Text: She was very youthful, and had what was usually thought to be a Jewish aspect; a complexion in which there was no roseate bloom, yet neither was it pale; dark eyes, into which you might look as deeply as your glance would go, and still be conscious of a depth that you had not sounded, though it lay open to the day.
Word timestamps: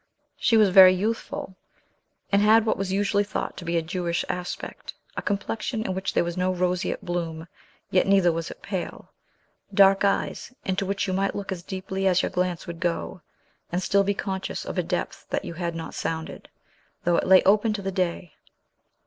She 0.35 0.57
was 0.57 0.69
very 0.69 0.95
youthful, 0.95 1.55
and 2.31 2.41
had 2.41 2.65
what 2.65 2.75
was 2.75 2.91
usually 2.91 3.23
thought 3.23 3.55
to 3.57 3.63
be 3.65 3.77
a 3.77 3.83
Jewish 3.83 4.25
aspect; 4.29 4.95
a 5.15 5.21
complexion 5.21 5.83
in 5.85 5.93
which 5.93 6.15
there 6.15 6.23
was 6.23 6.35
no 6.35 6.51
roseate 6.51 7.05
bloom, 7.05 7.45
yet 7.91 8.07
neither 8.07 8.31
was 8.31 8.49
it 8.49 8.63
pale; 8.63 9.11
dark 9.71 10.03
eyes, 10.03 10.51
into 10.65 10.87
which 10.87 11.05
you 11.05 11.13
might 11.13 11.35
look 11.35 11.51
as 11.51 11.61
deeply 11.61 12.07
as 12.07 12.23
your 12.23 12.31
glance 12.31 12.65
would 12.65 12.79
go, 12.79 13.21
and 13.71 13.83
still 13.83 14.03
be 14.03 14.15
conscious 14.15 14.65
of 14.65 14.79
a 14.79 14.81
depth 14.81 15.27
that 15.29 15.45
you 15.45 15.53
had 15.53 15.75
not 15.75 15.93
sounded, 15.93 16.49
though 17.03 17.17
it 17.17 17.27
lay 17.27 17.43
open 17.43 17.71
to 17.73 17.83
the 17.83 17.91
day. 17.91 18.33